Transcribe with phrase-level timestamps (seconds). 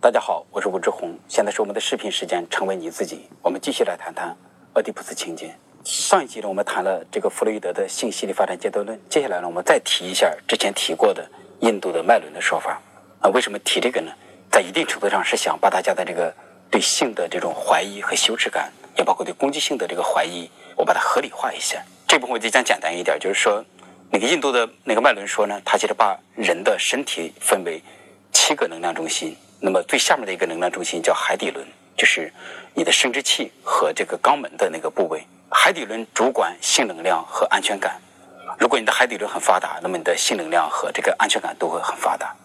[0.00, 3.28] 大家好，我是吴志红，现在是我们的视频时间，成为你自己。
[3.42, 4.32] 我们继续来谈谈
[4.74, 5.52] 俄狄浦斯情节。
[5.82, 8.96] 上一集呢，我们谈了这个弗洛伊德的性心理发展阶段论。
[9.08, 11.28] 接下来呢，我们再提一下之前提过的
[11.62, 12.80] 印度的脉轮的说法。
[13.18, 14.12] 啊，为什么提这个呢？
[14.52, 16.32] 在一定程度上是想把大家的这个
[16.70, 21.82] 对性的这种怀疑和羞耻感，也包括对攻击性的这个怀疑，我把它合理化一下。
[22.06, 23.64] 这部分我就讲简单一点，就是说，
[24.12, 27.82] 那个印度的那个脉轮说呢，它其实把人的身体分为
[28.32, 29.36] 七个能量中心。
[29.60, 32.32] 那么最下面的一个能量中心叫海底轮，就是
[32.74, 35.26] 你的生殖器和这个肛门的那个部位。
[35.50, 38.00] 海底轮主管性能量和安全感。
[38.58, 42.36] 如果你的海底轮很发达，那么你的性能量和这个安全感都会很发达。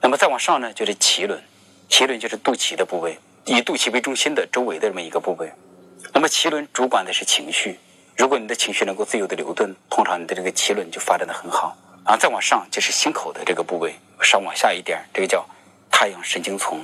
[0.00, 1.42] 那么再往上呢，就是脐轮，
[1.88, 5.52] 脐轮就是肚脐的部位，以肚脐为中心的周围的这么一个部位。
[6.12, 7.78] 那么脐轮主管的是情绪。
[8.16, 11.76] 如果你的情绪能够自由的流动，通常你的这个脐轮就发展的很好。
[12.04, 15.44] 然后再往上就是心口的这个部位，稍往下一点，这个叫。
[15.90, 16.80] 太阳神经丛，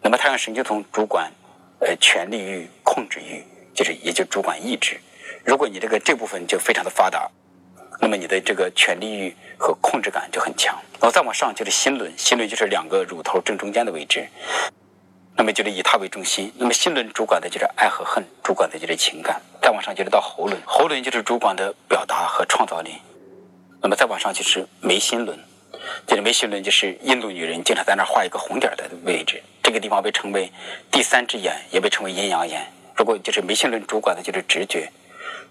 [0.00, 1.32] 那么太阳神经丛主管
[1.80, 3.44] 呃权力欲、控制欲，
[3.74, 5.00] 就是也就主管意志。
[5.44, 7.28] 如果你这个这部分就非常的发达，
[8.00, 10.78] 那么你的这个权力欲和控制感就很强。
[11.00, 14.28] 然后再往上就是心轮，心轮就是两个乳头正中间的位置，
[15.34, 16.52] 那么就是以它为中心。
[16.56, 19.40] 那么心轮主管的就是爱和恨，主管的就是情感。
[19.62, 22.92] 再往上就是到喉轮，喉轮就是主管的表达和创造力。
[23.82, 25.38] 那么再往上就是眉心轮。
[26.06, 30.50] 这个眉心轮就是印度女人经常在那画一个红点的位置，这个地方被称为
[30.90, 32.66] 第三只眼，也被称为阴阳眼。
[32.96, 34.90] 如果就是眉心轮主管的就是直觉，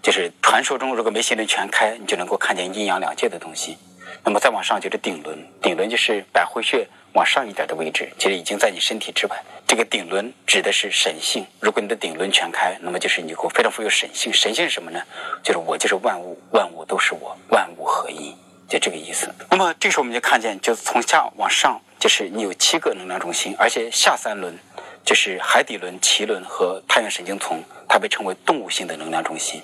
[0.02, 3.76] 就是传说中如果眉心轮全开，你就能够看见阴阳两界的东西。
[4.24, 9.42] 那么再往上就是顶轮，顶轮就是百会穴往上一点的位置，其实已经在你身体之外。
[9.66, 14.32] 这个顶轮指的是神性，如果你的顶轮全开，那么就是你会非常富有神性。
[14.32, 15.00] 神性是什么呢？
[15.42, 18.34] 就是我就是万物，万物都是我，万物合一。
[18.70, 19.34] 就这个意思。
[19.50, 24.56] 那么这时候我们就看见，就是从下往上，就是你有七个能量中心，而且下三轮
[25.04, 29.60] 就是海底轮、脐轮和太阳神经丛，它被称为动物性的能量中心。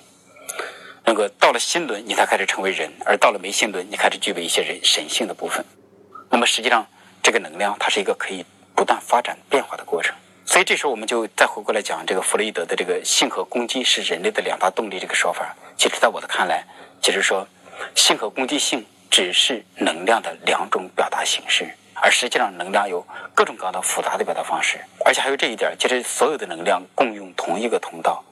[1.05, 5.63] 那个到了心轮，你才开始成为人；而到了眉心轮，你开始具备一些人神性的部分。
[6.29, 6.85] 那么实际上，
[7.23, 10.13] 这个能量它是一个可以不断发展变化的过程。
[10.45, 15.55] 所以这时候我们就再回过来讲这个弗洛伊德的这个性和攻击是人类的两大动力这个说法。
[15.77, 16.65] 其实，在我的看来，
[17.01, 17.47] 就是说
[17.95, 18.85] 性和攻击性。
[19.09, 28.23] 只是能量的两种表达形式，而实际上能量有各种各样的复杂的表达方式，而且还有这一点，就是所有的能量共用同一个通道，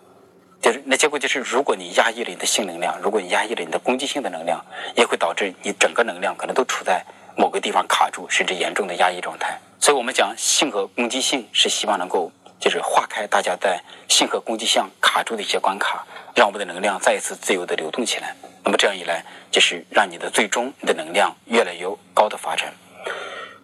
[0.61, 4.63] 就是那结果就是，如果你压抑了你的性能量，如果你压抑了你的攻击性的能量，
[4.95, 7.03] 也会导致你整个能量可能都处在
[7.35, 9.59] 某个地方卡住，甚至严重的压抑状态。
[9.79, 18.35] 所以我们讲性和攻击性是希望能够就是化开大家在性和攻击项卡住的一些关卡，让我们的能量再一次自由的流动起来。
[18.65, 22.73] 那么这样一来，就是让你的最终你的能量越来越高的发展。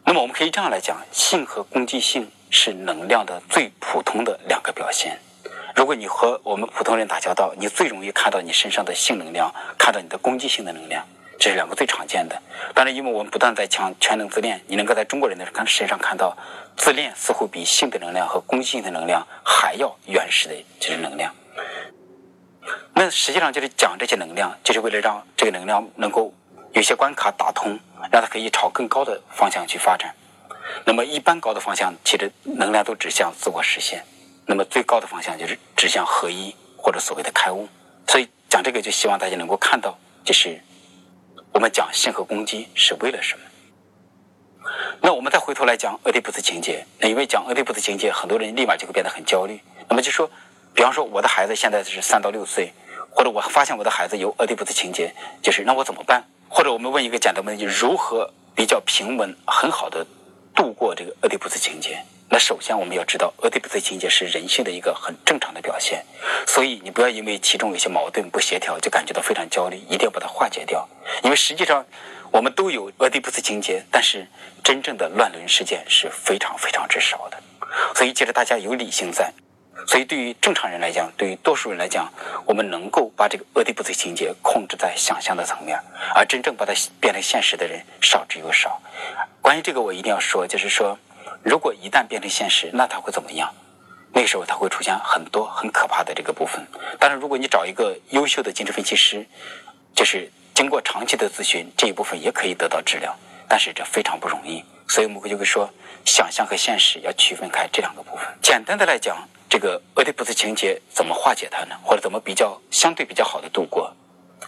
[0.06, 5.20] 那么我们可以这样来讲，性和攻击性是能量的最普通的两个表现。
[5.76, 11.04] 如果你和我们普通人打交道，你最容易看到你身上的性能量，看到你的攻击性的能量，
[11.40, 12.40] 这是两个最常见的。
[12.76, 16.38] 当然，因为我们不断在强全能自恋，你能够在中国人的身上看到
[16.78, 21.34] 自恋似乎比性的能量和攻击性的能量还要原始的这种能量。
[22.94, 26.32] 那实际上就是讲这些能量，就是为了让这个能量能够
[26.74, 27.80] 有些关卡打通，
[28.12, 30.14] 让它可以朝更高的方向去发展。
[30.86, 34.04] 那么一般高的方向，其实能量都指向自我实现。
[34.46, 37.68] 那么最高的方向就是指向合一或者所谓的开悟。
[38.08, 40.62] 所以讲这个，就希望大家能够看到，就是
[41.52, 43.44] 我们讲性和攻击是为了什么。
[45.02, 49.60] 那我们再回头来讲俄狄浦斯情节，那因为讲俄狄浦斯情节，很多人立马就会变得很焦虑。
[49.90, 50.30] 那么就说。
[50.74, 52.72] 比方说，我的孩子现在是三到六岁，
[53.10, 56.24] 或者我发现我的孩子有俄狄浦斯情节，就是那我怎么办？
[56.50, 60.06] 或者我们问一个简单问题：如何比较平稳、很好的
[60.56, 62.02] 度过这个俄狄浦斯情节？
[62.30, 66.06] 那首先我们要知道，俄狄浦斯情节是人性的一个很正常的表现，
[66.48, 70.88] 所以你不要因为其中有些矛盾不协调就感觉到非常焦虑，一定要把它化解掉。
[71.24, 71.86] 因为实际上
[72.32, 74.26] 我们都有俄狄浦斯情节，但是
[74.64, 77.38] 真正的乱伦事件是非常非常之少的，
[77.94, 79.34] 所以记得大家有理性在。
[79.88, 82.12] 所以，对于正常人来讲，对于多数人来讲，
[82.46, 85.78] 我们能够把这个俄狄浦斯情节控制在想象的层面，
[86.16, 88.82] 而真正把它变成现实的人少之又少。
[89.42, 90.98] 关于这个，我一定要说，就是说，
[91.44, 93.54] 如果一旦变成现实，那他会怎么样？
[94.14, 96.66] 那个时候他会出现很多很可怕的这个部分。
[97.00, 99.26] 当然，如果你找一个优秀的精神分析师，
[99.96, 103.14] 就是经过长期的咨询，这一部分也可以得到治疗。
[103.50, 105.70] 但是这非常不容易，所以我们会就会说，
[106.06, 108.26] 想象和现实要区分开这两个部分。
[108.42, 109.28] 简单的来讲。
[109.52, 111.76] 这个俄狄浦斯情节怎么化解它呢？
[111.84, 113.94] 或者怎么比较相对比较好的度过？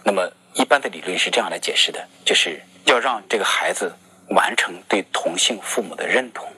[0.02, 3.94] 那么一般的理论是这样来解释的：就是要让这个孩子
[4.30, 6.50] 完成对同性父母的认同。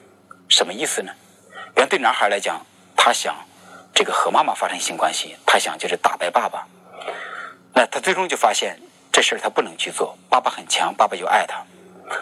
[0.47, 1.11] 什么意思呢？
[1.75, 2.65] 原对男孩来讲，
[2.95, 3.35] 他想
[3.93, 6.65] 这个和妈妈发生性关系，他想就是打败爸爸。
[7.73, 8.79] 那他最终就发现
[9.11, 11.61] 这事儿他不能去做，爸爸很强，爸爸又爱他，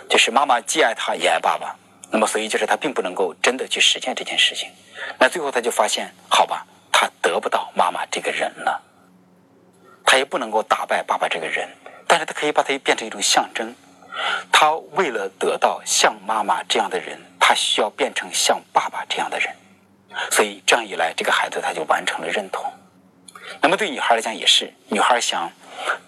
[0.09, 1.75] 就是妈妈既爱他也爱爸爸。
[2.11, 4.69] 那么所以就是他并不能够真的去实现这件事情。
[5.19, 8.81] 那最后他就发现，好吧，他得不到妈妈这个人了，
[10.05, 11.67] 他也不能够打败爸爸这个人，
[12.07, 13.75] 但是他可以把它变成一种象征。
[14.51, 19.53] 他为了得到像妈妈这样的人，他需要变成像爸爸这样的人。
[20.31, 22.63] 所以这样一来，这个孩子他就完成了认同。
[23.61, 25.51] 那么对女孩来讲也是，女孩想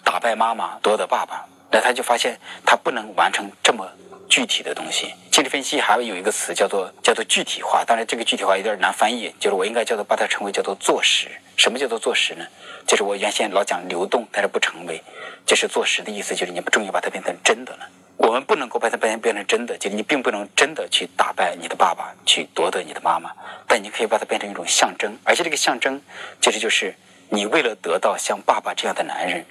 [0.02, 3.86] 打败妈妈，夺得爸爸，那他就发现他不能完成这么
[4.28, 5.14] 具体的东西。
[5.32, 11.28] 心理分析还有一个词叫做叫做具体化，当然这个具体化有点难翻译，就是我应该叫做把它称为叫做坐实。
[11.56, 12.44] 什么叫做坐实呢？
[12.86, 15.02] 就是我原先老讲流动，但是不成为，
[15.46, 17.88] 就是坐实的意思，就是你们终于把它变成真的了。
[18.16, 23.30] 我们不能够把它变变成真的，就是你并不能真的去打败你的爸爸，去夺得你的妈妈，
[23.66, 26.00] 但你可以把它变成一种象征，而且这个象征
[26.40, 26.94] 其实就是
[27.28, 29.44] 你为了得到像爸爸这样的男人，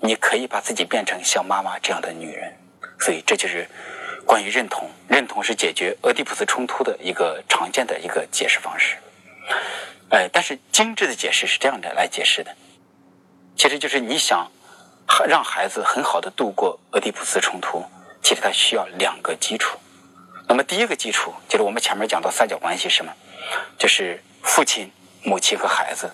[0.00, 2.52] 你可以把自己变成像妈妈这样的女人。
[2.98, 3.68] 所以这就是
[4.28, 8.98] 关于认同，认同是解决俄狄浦斯冲突的一个常见的一个解释方式。
[10.10, 12.54] 哎，但是精致的解释是这样的来解释的，
[13.56, 14.46] 其实就是你想
[15.26, 17.82] 让孩子很好的度过俄狄浦斯冲突。
[18.22, 19.78] 其实他需要两个基础，
[20.46, 23.10] 那么第一个基础就是我们前面讲到三角关系是什么？
[23.78, 24.92] 就是父亲、
[25.22, 26.12] 母亲和孩子。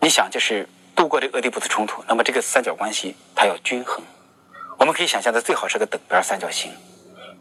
[0.00, 4.04] 你想，就是度过这个俄狄浦斯冲突，那么这个三角关系它要均衡。
[4.76, 6.70] 我们可以想象的最好是个等边三角形，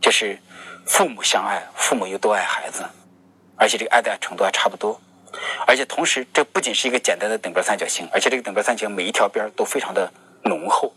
[0.01, 0.37] 就是
[0.85, 2.83] 父母相爱，父母又都爱孩子，
[3.55, 4.99] 而且这个爱的程度还差不多，
[5.65, 10.11] 而且同时这不仅是一个简单的等边三角形，而且这个等边三角形每一条边都非常的
[10.43, 10.93] 浓厚，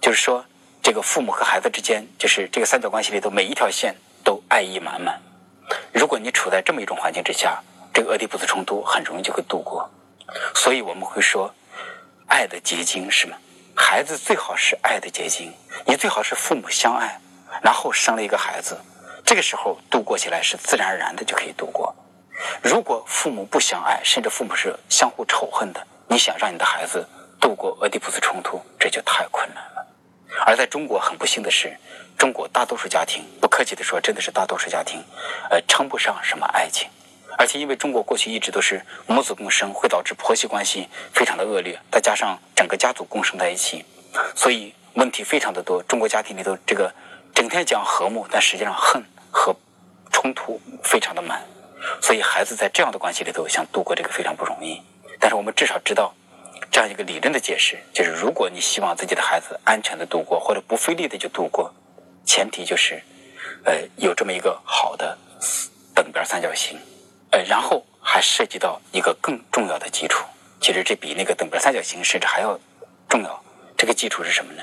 [0.00, 0.44] 就是说。
[0.84, 3.94] 这个父母和孩子之间，就是这个三角关系里头，每一条线
[4.24, 5.16] 都爱意满满。
[5.92, 7.62] 如果你处在这么一种环境之下，
[7.94, 9.88] 这个俄狄浦斯冲突很容易就会度过。
[10.56, 11.54] 所以我们会说，
[12.26, 13.36] 爱的结晶是吗？
[13.76, 15.54] 孩子最好是爱的结晶，
[15.86, 17.16] 你最好是父母相爱，
[17.60, 18.78] 然后生了一个孩子，
[19.24, 21.94] 这个时候度过起来是自然而然的就可以度过。
[22.62, 27.06] 如果父母不相爱，甚至父母是相互仇恨的，你想让你的孩子
[27.40, 29.86] 度过俄狄浦斯冲突，这就太困难了。
[30.46, 31.76] 而在中国，很不幸的是，
[32.16, 35.04] 中国大多数家庭，不客气的说，真的是大多数家庭，
[35.50, 36.88] 呃，称不上什么爱情。
[37.38, 43.84] 而且，因为中国过去一直都是母子共生，会导致婆媳关系非常的恶劣，再加上整个家族共生在一起，
[44.34, 45.82] 所以问题非常的多。
[45.84, 46.92] 中国家庭里头，这个
[47.34, 49.54] 整天讲和睦，但实际上恨和
[50.10, 51.42] 冲突非常的满，
[52.00, 54.80] 所以孩子在这样的关系里头想度过这个非常不容易。
[55.18, 56.14] 但是我们至少知道。
[56.70, 61.70] 这样一个理论的解释，就是如果你希望自己的孩子安全的度过，或者不费力的就度过，
[62.24, 63.02] 前提就是，
[63.64, 65.18] 呃，有这么一个好的
[65.94, 66.78] 等边三角形，
[67.30, 70.24] 呃，然后还涉及到一个更重要的基础，
[70.62, 72.58] 其实这比那个等边三角形甚至还要
[73.06, 73.44] 重要。
[73.76, 74.62] 这个基础是什么呢？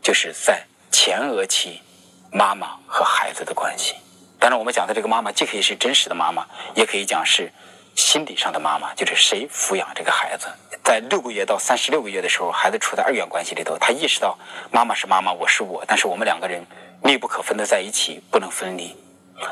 [0.00, 1.82] 就是在前额期，
[2.30, 3.94] 妈妈和孩子的关系。
[4.38, 7.52] 当然，我们讲的这个妈妈，既可以是真实的妈妈，也可以讲是。
[7.94, 10.46] 心理上的妈妈就是谁抚养这个孩子，
[10.84, 14.38] 在六个月到三十六个月的时候，孩子处在二元关系里头，他意识到
[14.70, 16.64] 妈妈是妈妈，我是我，但是我们两个人
[17.02, 18.96] 密不可分的在一起，不能分离。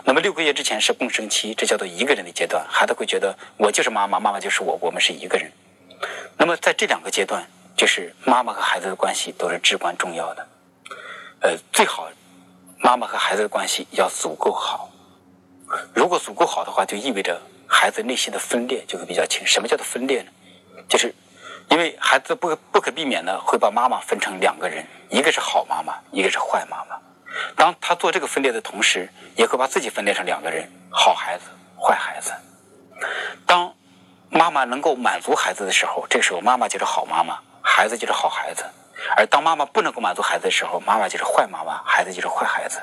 [0.04, 5.50] 那么六个月之前是共生期，这叫做一个人的阶段，孩子会觉得我就是妈妈，妈妈就是我，我们是一个人。
[6.36, 7.44] 那么在这两个阶段，
[7.76, 10.48] 就是妈妈和孩子的关系都是至关重要的。
[11.40, 12.08] 呃，最好
[12.86, 14.88] 妈妈和孩子的关系要足够好，
[15.92, 17.36] 如果足够好的话，就意味着。
[17.66, 19.44] 孩子内心的分裂就会比较轻。
[19.44, 20.30] 什么叫做分裂呢？
[20.88, 21.12] 就是
[21.68, 26.96] 因为孩子不不可避免的会把妈妈分成两个人，一个是好妈妈，一个是坏妈妈。
[27.56, 32.32] 当他做这个分裂的同时，也会把自己分裂成两个人：好孩子、坏孩子。
[33.44, 33.74] 当
[34.30, 38.62] 妈妈能够满足孩子的时候，这时候妈妈就是好妈妈，孩子就是好孩子；
[39.14, 42.80] 而当妈妈不能够满足孩子的时候，妈妈就是坏妈妈，孩子就是坏孩子。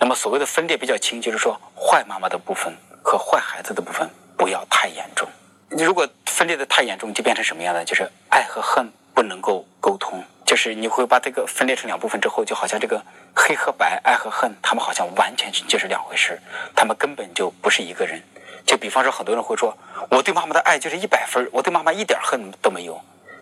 [0.00, 2.76] 那么所谓的分裂比较轻，就是说坏妈妈的部分。
[3.02, 5.26] 和坏孩子的部分不要太严重。
[5.70, 7.82] 你如果分裂的太严重，就变成什么样呢？
[7.82, 10.22] 就是爱和恨不能够沟通。
[10.44, 13.02] 就是你会把这个分裂成两部分之后，就好像这个
[13.34, 16.38] 黑和白、爱和恨，他们好像完全就是两回事，
[16.76, 18.22] 他们根本就不是一个人。
[18.66, 19.74] 就比方说，很多人会说，
[20.10, 23.00] 我对妈妈的爱就是一百分，我对妈妈一点恨都没有。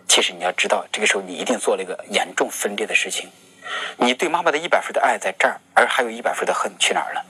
[0.09, 3.29] 其实你要知道，这个时候你一定做了一个严重分裂的事情。
[3.97, 7.23] 你对妈妈的一百分的爱在这儿，而还有一百分的恨去哪儿了？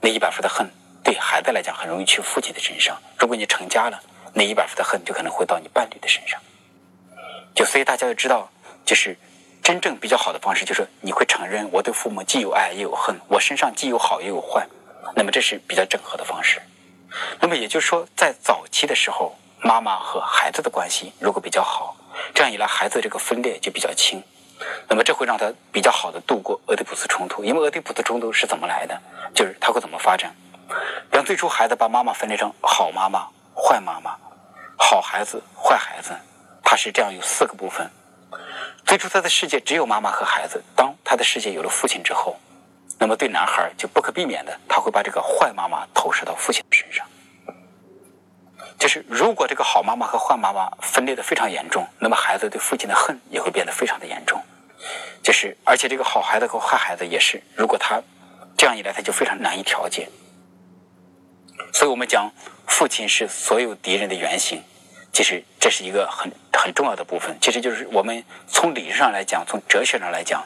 [0.00, 0.68] 那一百分的恨。
[1.04, 3.00] 对孩子来讲，很容易去父亲的身上。
[3.16, 4.02] 如果你成家了，
[4.34, 6.40] 那一百分的恨就可能会到你伴侣的身上。
[7.54, 8.50] 就所以大家要知道，
[8.84, 9.16] 就是
[9.62, 14.66] 真正比较好的方式，就是你会承认我对父母既有爱也有恨，我身上既有好也有坏。
[15.14, 16.60] 那么这是比较整合的方式。
[17.40, 21.96] 那么也就是说，在早期的时候，妈妈和孩子的关系如果比较好，
[22.32, 24.22] 这样一来，孩子这个分裂就比较轻。
[24.88, 28.96] 那么这会让他比较好的度过俄狄浦斯冲突，因为俄狄浦斯冲突是怎么来的？
[29.34, 30.32] 就是他会怎么发展？
[31.10, 34.16] 比方最初孩子把妈妈分裂成好妈妈、坏妈妈、
[34.78, 36.12] 好孩子、坏孩子，
[36.62, 37.90] 他是这样有四个部分。
[38.84, 42.36] 最初他的世界只有妈妈和孩子，当他的世界有了父亲之后，
[43.00, 46.64] 那么对男孩就不可避免的他会把这个坏妈妈投射到父亲。
[48.78, 54.40] 就是如果这个好妈妈和坏妈妈分裂的非常严重，那么孩子对父亲的恨也会变得非常的严重。
[55.22, 58.00] 就是而且这个好孩子和坏孩子也是，如果他
[58.56, 60.08] 这样一来，他就非常难以调节。
[61.72, 62.30] 所以我们讲
[62.66, 64.62] 父亲是所有敌人的原型，
[65.12, 67.36] 其实这是一个很很重要的部分。
[67.40, 70.44] 其实就是我们从理论上来讲，从哲学上来讲，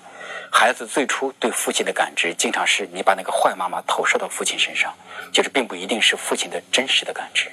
[0.50, 4.94] 孩子最初对父亲的感知，经常是你把那个坏妈妈投射到父亲身上，
[5.32, 7.50] 就是并不一定是父亲的真实的感知。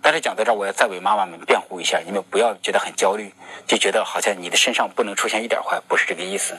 [0.00, 3.32] 但是讲到这儿，我要再为妈妈们辩护一下，你们不要觉得很焦虑，
[3.66, 6.56] 就觉得好像你的身上不能出现一点坏，不是这个意思。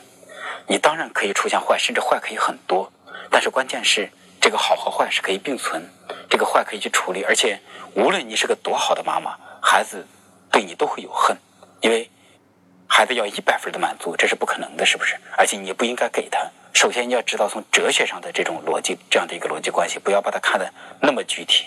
[0.67, 2.91] 你当然可以出现坏，甚至坏可以很多，
[3.31, 5.83] 但是关键是这个好和坏是可以并存，
[6.29, 7.23] 这个坏可以去处理。
[7.23, 7.59] 而且
[7.95, 10.05] 无论你是个多好的妈妈，孩子
[10.51, 11.35] 对你都会有恨，
[11.81, 12.09] 因为
[12.87, 15.15] 孩子要一百分的满足，这是不可能的，是不是？
[15.37, 16.39] 而且你不应该给他。
[16.71, 21.65] 首先你要知道从哲学上的这种逻辑，这样的一个逻辑关系，不要把它看得那么具体。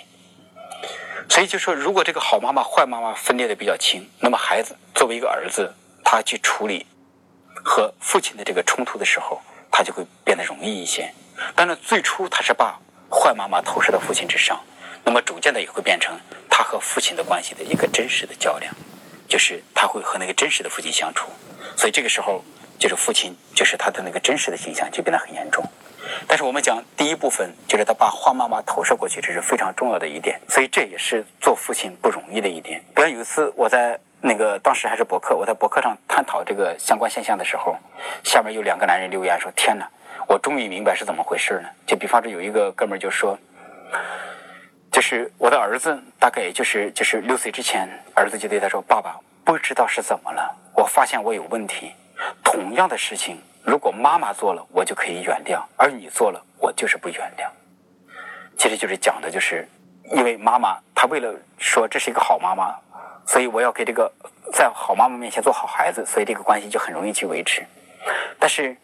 [1.29, 5.73] 所以就说，如果这个好妈妈、坏妈妈分裂的比较轻，那么孩子作为一个儿子，
[6.05, 6.87] 他去处理
[7.65, 11.13] 和父亲的这个冲突的时候，他就会变得容易一些。
[11.55, 12.79] 当然，最初他是把
[13.11, 14.61] 坏妈妈投射到父亲之上，
[15.05, 16.19] 那么逐渐的也会变成
[16.51, 18.75] 他和父亲的关系的一个真实的较量，
[19.27, 21.29] 就是他会和那个真实的父亲相处。
[21.77, 22.45] 所以这个时候，
[22.79, 25.65] 就是父亲，就是他的那个真实的形象就变得很严重。
[26.27, 32.83] 但是我们讲第一部分，就是他把花妈妈投射过去，这是非常重要的一点，所以这也是做父亲不容易的一点。
[32.95, 37.77] 比方有一次我在那个当时还是博客，我在博客上探讨这个相关现象的时候，
[38.25, 39.89] 下面有两个男人留言说：“天哪，
[40.29, 43.39] 我终于明白是怎么回事了。”就比方说有一个哥们儿就说
[44.91, 51.93] ：“就是我的儿子，大概也就是就是六岁之前，儿子就对他说：‘爸爸，不知道是怎么了，我发现我有问题，
[52.45, 57.49] 同样的事情。’”如果妈妈做了，我就可以原谅；而你做了，我就是不原谅。
[58.59, 59.67] 其实就是讲的，就是
[60.11, 62.75] 因为妈妈她为了说这是一个好妈妈，
[63.25, 64.13] 所以我要给这个
[64.53, 67.65] 在好妈妈面前做好孩子，所以这个关系就很容易去维持。
[68.39, 68.77] 但是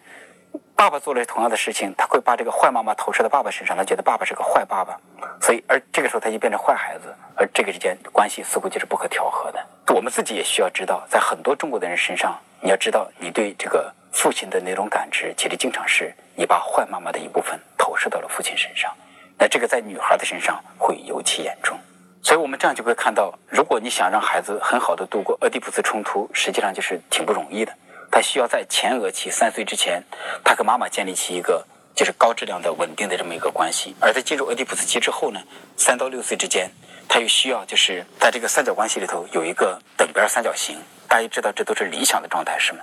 [0.77, 4.97] 爸爸做了同样的事情，他会把这个坏妈妈投射到爸爸身上，他觉得爸爸是个坏爸爸，
[5.41, 9.67] 所以而这个时候他就变成坏孩子，而这个之间关系似乎就是不可调和的。
[9.93, 13.93] 我们自己也需要知道，在很多中国的人身上，你要知道你对这个。
[14.13, 18.93] 父亲的那种感知，其实经常是你把坏妈妈的一部分投射到了父亲身上，
[19.39, 21.79] 那这个在女孩的身上会尤其严重。
[22.21, 27.73] 所以，我们这样就会看到，如果你想让孩子很好的度过俄狄浦斯冲突，实际上就是挺不容易的。
[28.11, 30.03] 他需要在前额期三岁之前，
[30.43, 35.41] 他和妈妈建立起一个就是高质量的稳定的这么一个关系；而在进入俄狄浦斯期之后呢，
[35.77, 36.69] 三到六岁之间，
[37.09, 40.77] 他又需要就是在这个三角关系里头有一个等边三角形。
[41.07, 42.81] 大家知道，这都是理想的状态，是吗？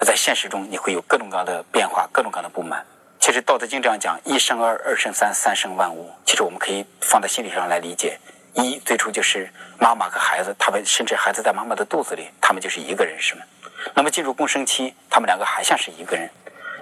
[0.00, 2.84] 在现实中，你会有各种各样的变化，各种各样的不满。
[3.20, 6.10] 其实《道德经》这样讲：一生二，二生三，三生万物。
[6.24, 8.18] 其实我们可以放在心理上来理解：
[8.54, 13.42] 一最初就是妈妈和孩子，他们甚至孩子在妈妈的肚子里，他们就是一个人，是吗？
[13.94, 16.30] 那么进入共生期，他们两个还像是一个人，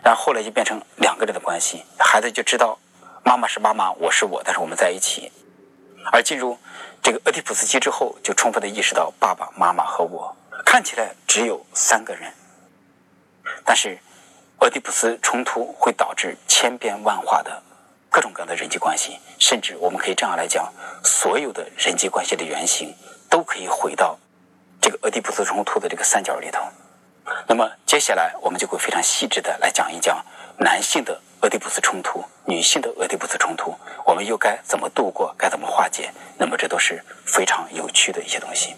[0.02, 1.84] 然后后来就变成两个人的关系。
[1.98, 2.78] 孩子就知道
[3.24, 5.32] 妈妈是妈妈，我是我，但是我们在一起。
[6.12, 6.56] 而进入
[7.02, 10.34] 这个俄狄浦斯期之后，就充分的意识到爸爸妈妈和我
[10.64, 12.32] 看起来只有三个人。
[13.64, 13.98] 但是，
[14.60, 17.62] 俄狄浦斯冲突会导致千变万化的
[18.10, 20.72] 各种各样的人际关系，甚至我们可以这样来讲，
[21.04, 22.94] 所有的人际关系的原型
[23.28, 24.18] 都可以回到
[24.80, 26.62] 这个俄狄浦斯冲突的这个三角里头。
[27.46, 30.24] 那么，接下来我们就会非常细致的来讲一讲
[30.58, 33.74] 男性的俄狄浦斯冲突，女性的俄狄浦斯冲突，
[34.04, 36.10] 我们又该怎么度过，该怎么化解？
[36.38, 38.74] 那么，这都是非常有趣的一些东西。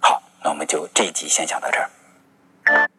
[0.00, 2.90] 好，那我们就这一集先讲到这儿。